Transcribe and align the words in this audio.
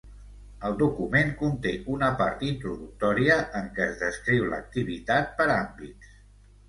El 0.67 0.75
document 0.77 1.33
conté 1.41 1.73
una 1.97 2.09
part 2.23 2.41
introductòria 2.49 3.35
en 3.59 3.69
què 3.77 3.87
es 3.89 4.01
descriu 4.07 4.49
l'activitat 4.55 5.35
per 5.43 5.49
àmbits. 5.59 6.17